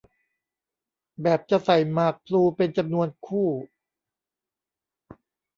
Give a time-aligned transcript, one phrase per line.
[1.21, 3.49] แบบจะใส่หมากพลูเป็นจำนวนคู่